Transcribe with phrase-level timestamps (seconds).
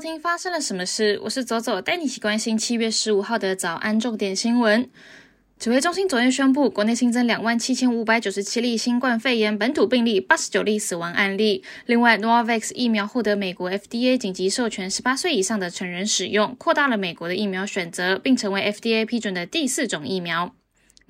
[0.00, 1.20] 听发生了什么事？
[1.24, 4.88] 我是左左，带你一起关心七月十五号的早安重点新闻。
[5.58, 11.62] 指挥中心昨天宣布，国内新增两万七千五百九十七例新冠肺炎本土病例，八十九例死亡案例。
[11.84, 20.54] 另外，Novavax 疫苗获得美国 FDA 紧急授权，十八岁以上的成人使用，扩大了美国的疫苗选择，并成为 FDA 批准的第四种疫苗。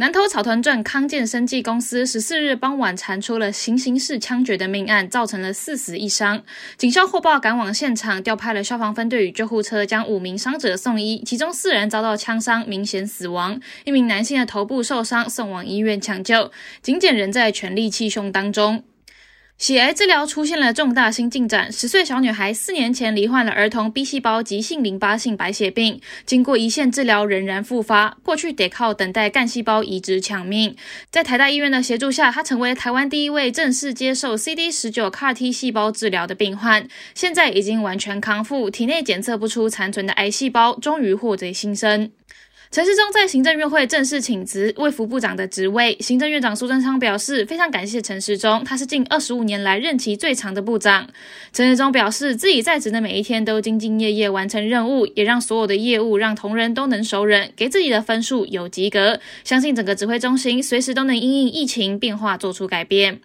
[0.01, 6.43] 南投草屯镇康健生技公司十四日傍晚传出了行刑式枪决的命案，造成了四死一伤。
[6.79, 13.61] 警消获报赶往现场，调派了消防分队与救护车，将五名伤者送医，其中四人遭到枪伤，明显死亡。
[13.85, 16.51] 一名男性的头部受伤，送往医院抢救。
[16.81, 18.83] 警检仍在全力气胸当中。
[19.61, 21.71] 血癌治疗出现了重大新进展。
[21.71, 30.75] 十岁小女孩四年前罹患了儿童 B 细胞急性淋巴性白血病，经过一线治疗仍然复发，过去得靠等待干细胞移植抢命。
[31.11, 42.11] 在台大医院的协助下，她成为台湾第一位正式接受 CD 十九 CAR T 细胞治疗的病患，现在已经完全康复，体内检测不出残存的癌细胞，终于获得新生。
[42.73, 45.97] 陈世忠在行政院会正式请辞卫福部长的职位。
[45.99, 51.09] 行政院长苏贞昌表示，非常感谢陈世忠，他是近二十五年来任期最长的部长。
[51.53, 59.19] 陈世忠表示，自己在职的每一天都兢兢业业完成任务，也让所有的业务让同仁都能熟忍，给自己的分数有及格。
[59.43, 63.21] 相信整个指挥中心随时都能因应疫情变化做出改变。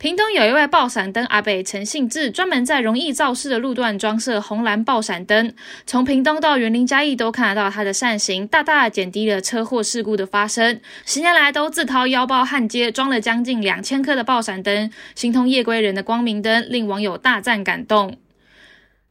[0.00, 5.52] 屏东有一位爆闪灯阿北陈信志，专门在容易肇事的路段装设红蓝爆闪灯。
[5.86, 10.80] 从屏东到园林嘉义都看得到他的扇形，大大减低了车祸事故的发生。
[11.04, 18.16] 十年来都自掏腰包焊接，装了将近两千颗的爆闪灯，形同夜归人的光明灯，令网友大赞感动。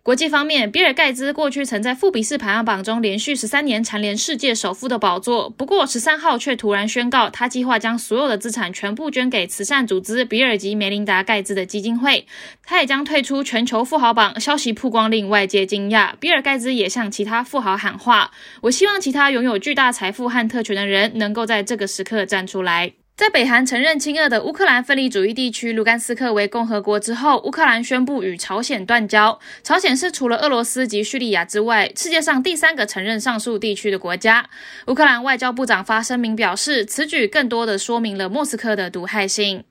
[0.02, 5.50] 国际方面，比尔盖茨过去曾在富比士排行榜中连续十三年蝉联世界首富的宝座。
[5.52, 12.26] 不过十三号却突然宣告，他计划将所有的资产全部捐给慈善组织比尔及梅琳达盖茨的基金会。
[12.64, 14.40] 他也将退出全球富豪榜。
[14.40, 16.14] 消息曝光令外界惊讶。
[16.20, 18.32] 比尔盖茨也向其他富豪喊话
[18.64, 29.38] ：“我希望其他拥有巨大财富和特权的人能够在这个时刻站出来。”在北韩承认亲俄的乌克兰分离主义地区卢甘斯克为共和国之后，乌克兰宣布与朝鲜断交。
[29.62, 34.50] 朝鲜是除了俄罗斯及叙利亚之外，世界上第三个承认上述地区的国家。
[34.88, 39.66] 乌克兰外交部长发声明表示，此举更多的说明了莫斯科的毒害性。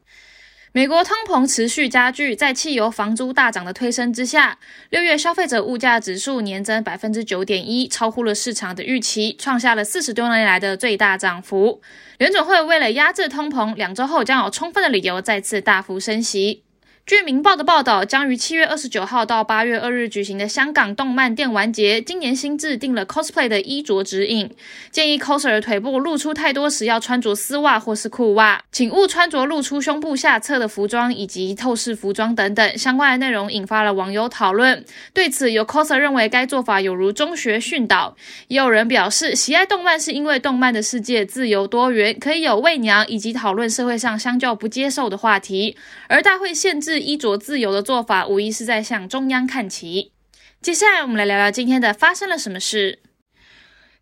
[0.73, 4.59] 美国通膨持续加剧，在汽油、房租大涨的推升之下，
[4.91, 11.81] 六月消费者物价指数年增百分之九点一，超乎了市场的预期，创下了四十多年来的最大涨幅。
[12.19, 16.65] 联总会为了压制通膨，两周后将有充分的理由再次大幅升息。
[17.09, 24.51] 据《明报》的报道，将于七月二十九号到八月二日举行的香港动漫电玩节，今年新制定了 cosplay 的衣着指引，
[24.91, 32.77] 建议 coser 腿部露出太多时要穿着丝袜或是裤袜，请勿穿着露出胸部下侧的服装以及透视服装等等。
[32.77, 34.85] 相关的内容引发了网友讨论。
[35.15, 38.15] 对此，有 coser 认为该做法有如中学训导，
[38.49, 45.75] 也有人表示喜爱动漫是因为动漫的世界自由多元，可以有媚娘以及讨论社会上相较不接受的话题，
[46.09, 46.98] 而大会限制。
[46.99, 50.13] 衣着自由的做法，无疑是在向中央看齐。
[50.61, 53.01] 接下来，我们来聊聊今天的发生了什么事。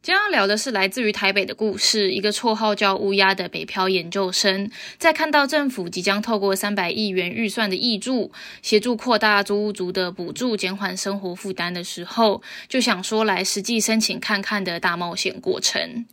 [0.07, 2.13] 今天要聊的是来自于台北的故事。
[2.13, 8.31] 一个绰号叫乌鸦的北漂研究生，在看到政府即将透过三百亿元预算的益助，
[8.63, 16.07] 协助扩大租屋族的补助，减缓生活负担的时候，就想说来实际申请看看的大冒险过程。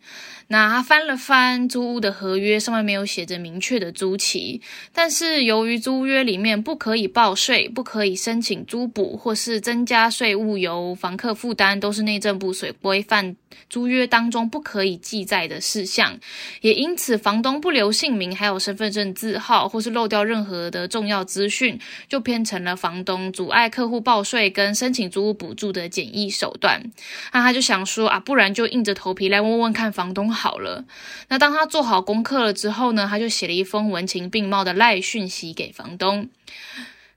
[0.47, 4.61] 那他翻了翻租屋的合约，上面没有写着明确的租期，
[4.91, 13.35] 但是由于租约里面不可以报税，不可以申请租补或是增加税务由房客负担，都是内政部所规范
[13.69, 16.19] 租约当中不可以记载的事项，
[16.61, 26.83] 也因此房东不留姓名，还有身份证字号，或是漏掉任何的重要资讯，就变成了房东阻碍客户报税跟申请租屋补助的简易手段。
[27.31, 30.31] 那他就想说啊，不然就硬着头皮来问问看房东。
[30.31, 30.85] 好了，
[31.29, 36.27] 那当他做好功课了之后呢，他就写了一封文情并茂的赖讯息给房东。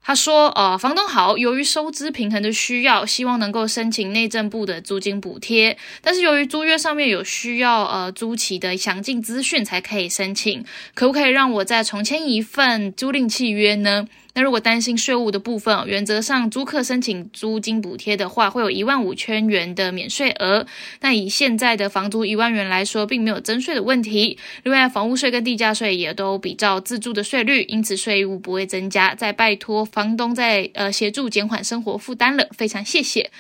[0.07, 10.65] 他说：“呃，房东好，由于收支平衡的需要，希望能够申请内政部的租金补贴，但是由于租约上面有需要呃租期的详尽资讯才可以申请，
[10.95, 20.67] 可不可以让我再重签一份租赁契约呢？”那如果担心税务的部分，原则上租客申请租金补贴的话，会有一万五千元的免税额。
[21.01, 24.39] 那以现在的房租一万元来说，并没有增税的问题。
[24.63, 29.15] 另外，房屋税跟地价税也都比照自住的税率，因此税务不会增加。
[29.15, 33.31] 再拜托房东在呃协助减缓生活负担了，非常谢谢。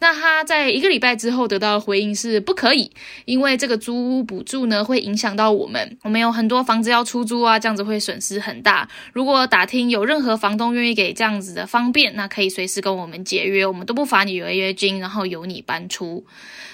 [0.00, 2.90] 那他在一个礼拜之后得到的回应是不可以，
[3.24, 8.88] 因为这个租屋补助呢会影响到我们，我们有很多房子要出租啊，这样子会损失很大。
[9.12, 16.26] 如果打听有任何房东愿意给这样子的方便，那可以随时跟我们解约，我们都不罚你违约金，然后由你搬出。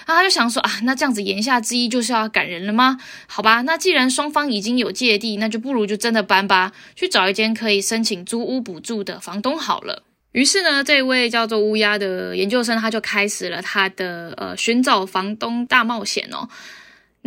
[0.07, 2.97] 那他就想说啊，那这样子言下之意就是要赶人了吗？
[3.27, 10.03] 好吧，那既然双方已经有芥蒂，那就不如就真的搬吧，去找一间可以申请租屋补助的房东好了。
[10.31, 16.47] 于是呢，这位叫做乌鸦的研究生，他就开始了他的呃寻找房东大冒险哦。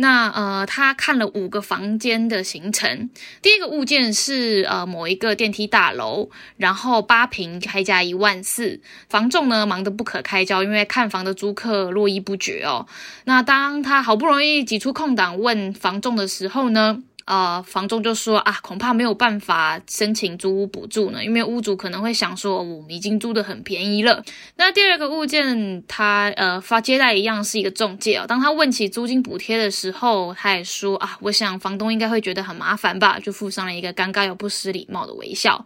[0.01, 3.09] 那呃，他看了五个房间的行程。
[3.41, 12.87] 第一个物件是呃某一个电梯大楼，然后八平开价一万四，房仲呢忙得不可开交，因为看房的租客络绎不绝哦。
[13.25, 17.03] 那当他好不容易挤出空档问房仲的时候呢？
[17.31, 24.21] 呃，房东就说啊，恐怕没有办法申请租屋补助呢，因为屋主可能会想说，我们已经租的很便宜了。
[24.57, 28.25] 那第二个物件，他呃发接待一样是一个中介哦。
[28.27, 35.65] 当他问起租金补贴的时候，他也说啊，我想房东应该会觉得很麻烦吧，就附上了一个尴尬又不失礼貌的微笑。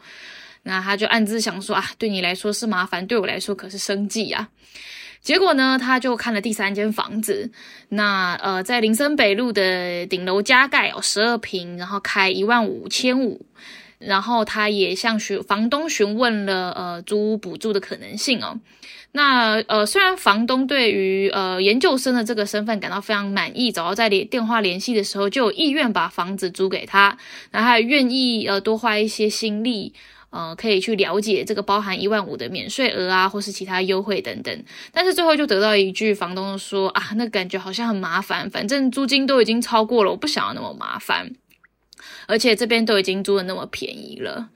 [0.61, 4.47] 那他就暗自想说啊，对你来说是麻烦，对我来说可是生计啊。
[5.25, 7.49] 结果呢，他就看了第三间房子，
[7.89, 13.43] 那呃，在林森北路的顶楼加盖有十二平，然后开一万五千五，
[13.97, 18.59] 然后他也向询房东询问了呃租屋补助的可能性哦。
[19.13, 27.17] 那呃，虽然房东对于呃研究生的这个身份感到非常满意，早在联电话联系的时候就有意愿把房子租给他，
[27.49, 29.91] 然后还愿意呃多花一些心力。
[30.35, 34.63] 呃，可以去了解这个包含一万五的免税额啊，或是其他优惠等等。
[34.91, 41.31] 但是最后就得到一句，房东说啊，那感觉好像很麻烦，反正租金都已经超过了，我不想要那么麻烦，
[42.27, 44.49] 而且这边都已经租的那么便宜了。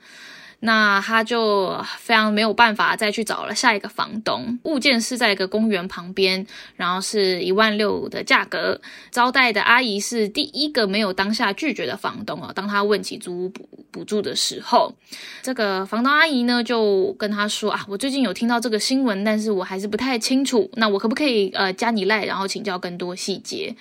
[0.62, 4.60] 那他就非常没有办法再去找了下一个房东。
[4.64, 6.46] 物件是在一个公园旁边，
[6.76, 8.80] 然后是一万六的价格。
[9.10, 12.52] 招待的阿姨是第一个没有当下拒绝的房东哦。
[12.54, 14.94] 当他问起租屋补补助的时候，
[15.42, 20.70] 这个房东阿姨呢就跟他说啊，我最近有听到这个新闻，但是我还是不太清楚。
[20.74, 23.74] 那我可不可以呃加你赖，然后请教更多细节？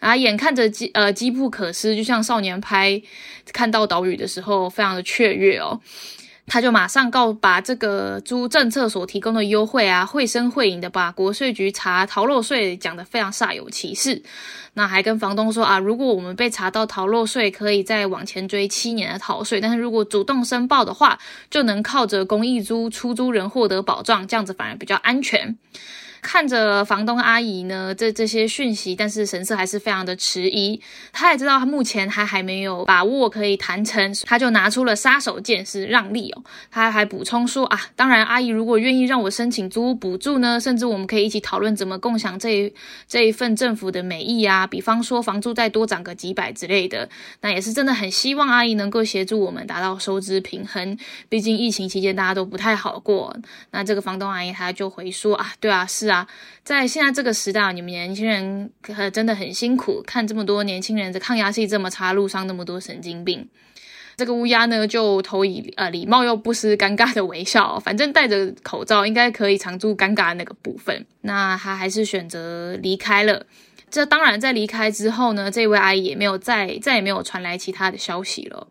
[0.00, 3.00] 啊，眼看着机呃机不可失，就像少年拍
[3.52, 5.80] 看到岛屿的时候，非常的雀跃哦。
[6.46, 14.22] 他就马上告把这个租政策所提供的优惠啊，绘声绘影的把国税局查逃漏税讲得非常煞有其事。
[14.74, 21.18] 那还跟房东说啊，如果我们被查到逃漏税，可以再往前追七年的逃税；但是如果主动申报的话，
[21.50, 25.56] 就能靠着公益租出租人获得保障，这样子反而比较安全。
[26.24, 30.80] 看着房东阿姨呢，这这些讯息，但是神色还是非常的迟疑。
[31.12, 36.42] 他也知道他目前还还没有把握可以谈成，他就拿出了杀手锏，是让利哦。
[36.70, 42.72] 他还补充说啊，当然阿姨如果愿意让我申请租屋补助呢，甚至我们可以一起讨论怎么共享这
[43.06, 47.06] 这一份政府的美意啊，比方说房租再多涨个几百之类的，
[47.42, 50.96] 那也是真的很希望阿姨能够协助我们达到收支平衡。
[51.28, 53.36] 毕竟疫情期间大家都不太好过。
[53.72, 56.13] 那这个房东阿姨她就回说啊，对啊，是啊。
[56.62, 60.02] 在现在这个时代，你们年轻人可真的很辛苦。
[60.06, 63.48] 看这么多年轻人的抗压性这么差，路上那么多神经病。
[64.16, 67.80] 这个乌鸦呢，就投以呃礼貌又不失尴尬的微笑。
[67.80, 71.04] 反正戴着口罩，应该可以藏住尴尬的那个部分。
[71.22, 73.44] 那他还是选择离开了。
[73.90, 78.68] 这当然，在离开之后呢，这位阿姨也没有再再也没有传来其他的消息了。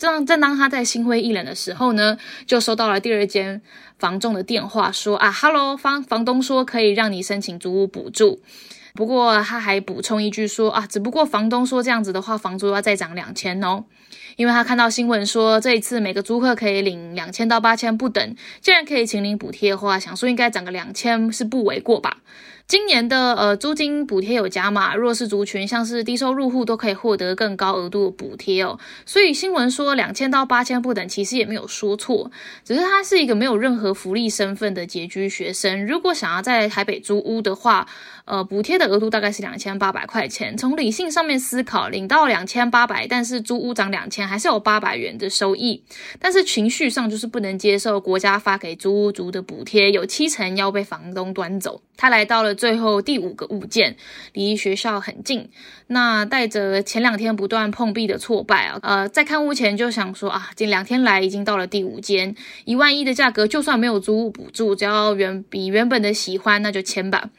[0.00, 3.60] 正正当他在心灰意冷的时候呢，就收到了第二间
[3.98, 8.40] 房仲的电话，说啊，Hello，房房东说可以让你申请租屋补助，
[8.94, 13.84] 不过他还补充一句说啊，只不过房东说这样子的话，房租要再涨两千哦，
[14.36, 22.16] 因为他看到新闻说这一次每个租客可以领两千到八千不等，既然可以请领补贴的话，想说应该涨个两千是不为过吧。
[22.70, 28.78] 今年的呃租金补贴有加码，弱势族群像是低收入户都可以获得更高额度的补贴哦。
[29.04, 32.30] 所以新闻说两千到八千不等，其实也没有说错，
[32.62, 35.84] 只是他是一个没有任何福利身份的拮据学生。
[35.84, 37.88] 如果想要在台北租屋的话，
[38.30, 40.56] 呃，补贴的额度大概是两千八百块钱。
[40.56, 45.82] 从理性上面思考，领到两千八百，但是租屋涨两千，还是有八百元的收益。
[46.20, 51.82] 但是情绪上就是不能接受国家发给租屋族的补贴，有七成要被房东端走。
[51.96, 52.54] 他来到了。
[52.54, 53.96] 最后第五个物件
[54.32, 55.48] 离学校很近，
[55.86, 62.34] 那带着前两天不断碰壁的挫败啊，呃，在看屋前就想说啊，近两天来已经到了第五间，
[62.64, 67.30] 一万一的价格，就算没有租屋补助，只要原比原本的喜欢，那就签吧。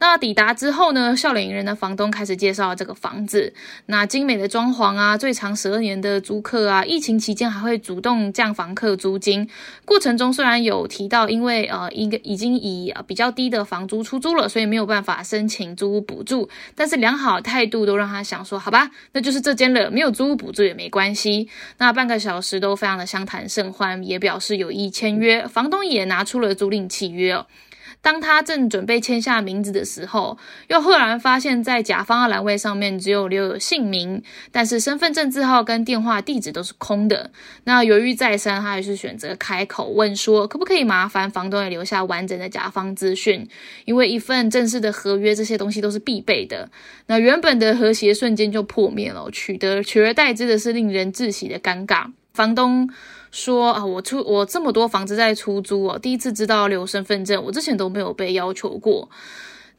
[0.00, 3.52] 那抵达之后呢，笑脸迎人的房东开始介绍这个房子，
[3.86, 9.48] 那精美的装潢啊，最长十二年的租客啊，疫情期间还会主动降房客租金。
[9.84, 21.48] 过程中虽然有提到，因为呃一个已经以比较低的房租出租了，所以没有办法申请租屋补助，但是良好态度都让他想说，好吧，那就是这间了，没有租屋补助也没关系。
[21.78, 27.46] 那半个小时都非常的相谈甚欢，也表示有意签约，房东也拿出了租赁契约哦。
[28.00, 30.38] 当他正准备签下名字的时候，
[30.68, 37.30] 又赫然发现，在甲方的栏位上面只有留有姓名，但是身份证字号跟电话地址都是空的。
[37.64, 43.46] 那犹豫再三，他还是选择开口问说：“可不可以麻烦房东也留下完整的甲方资讯？
[43.84, 46.70] 因为一份正式的合约，这些东西都是必备的。”
[47.06, 52.06] 那原本的和谐瞬间就破灭了，取得取而代之的是令人窒息的尴尬。
[52.32, 52.88] 房东。
[53.30, 59.08] 说啊，我出我这么多房子在出租哦，第一次知道留身份证，我之前都没有被要求过。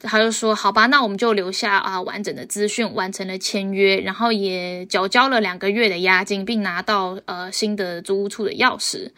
[0.01, 9.09] 他就说好吧，那我们就留下啊完整的资讯，完成了签约，然后也缴交了两个月的押金，并拿到呃新的租屋处的钥匙。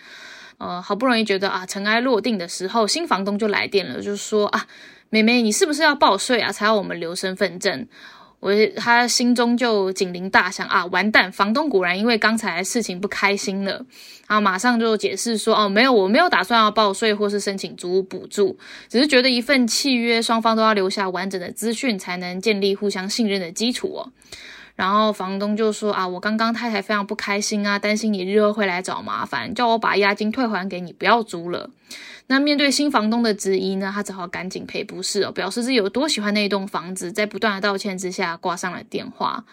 [0.57, 4.65] 呃，好不容易觉得啊尘埃落定的时候，新房东就来电了，就说啊，
[5.09, 7.87] 妹妹你是不是要报税啊，才要我们留身份证？
[8.41, 10.83] 我他心中就警铃大响啊！
[10.87, 13.73] 完蛋，房东果然因为刚才事情不开心了，
[14.27, 18.57] 然后马上就解释说：“哦，没有，我没有打算要报税或是申请租屋补助，
[18.89, 24.11] 只是觉得一份契约双方都要留下完整的资讯，才能建立互相信任的基础哦。”
[24.81, 31.69] 然后房东就说：“啊，我刚刚太太非常不开心啊，担心你日后会来找麻烦，叫我把押金退还给你，不要租了。”
[32.25, 39.45] 那面对新房东的质疑呢，他只好赶紧赔不是哦，表示自己有多喜欢那一栋房子，在不断的道歉之下挂上了电话。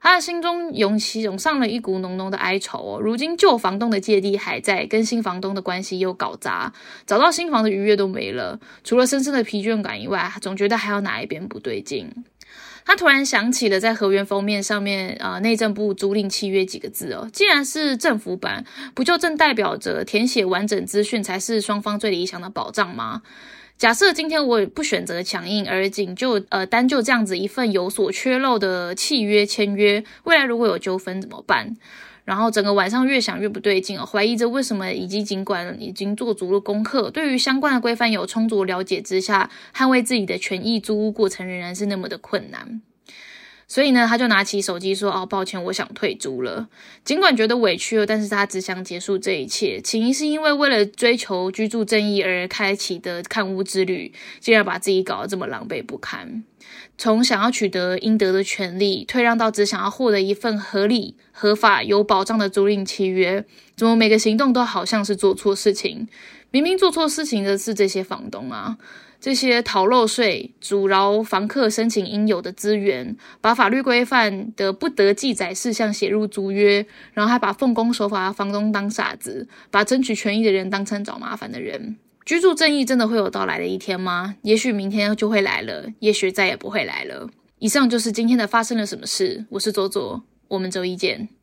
[0.00, 3.00] 他的心中涌起涌上了一股浓浓的哀愁哦。
[3.00, 6.72] 如今旧房东的芥蒂还在，跟新房东的关系又搞砸，
[7.06, 12.10] 找到新房的愉悦都没了，除了深深的疲倦感以外，总觉得还有哪一边不对劲。
[12.84, 17.28] 他突然想起了在河源封面上面，啊，内政部租赁契约几个字哦。
[17.32, 18.64] 既然是政府版，
[18.94, 23.22] 不就正代表着填写完整资讯才是双方最理想的保障吗？
[23.76, 31.76] 假设今天我不选择强硬，而仅就呃单就这样子一份有所缺漏的契约签约，未来如果有纠纷怎么办？
[32.24, 42.80] 然后整个晚上越想越不对劲，怀疑着为什么以及尽管已经做足了功课，对于相关的规范有充足了解之下，捍卫自己的权益，租屋过程仍然是那么的困难。
[43.66, 46.68] 所以呢，他就拿起手机说：“哦，抱歉，我想退租了。”
[47.04, 49.80] 尽管觉得委屈了，但是他只想结束这一切。
[49.80, 56.44] 起因是因为为了追求居住正义而开启的看屋之旅，竟然把自己搞得这么狼狈不堪。
[56.96, 63.44] 从想要取得应得的权利，退让到只想要获得一份合理、合法、有保障的租赁契约，
[63.76, 66.06] 怎么每个行动都好像是做错事情？
[66.54, 68.78] 明明做错事情的是这些房东啊！
[69.20, 81.96] 这些逃漏税、阻挠房客申请应有的资源，把法律规范的不得记载事项写入租约，然后还把奉公守法的房东当傻子，把争取权益的人当成找麻烦的人。
[82.24, 84.36] 居住正义真的会有到来的一天吗？
[84.42, 87.28] 也许明天就会来了，也许再也不会来了。
[87.58, 89.44] 以上就是今天的发生了什么事。
[89.48, 91.28] 我是左左，我们周一见。